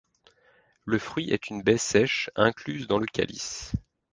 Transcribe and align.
Le 0.83 0.97
fruit 0.97 1.29
est 1.29 1.49
une 1.51 1.61
baie 1.61 1.77
sèche, 1.77 2.31
incluse 2.35 2.87
dans 2.87 2.97
le 2.97 3.05
calice. 3.05 3.71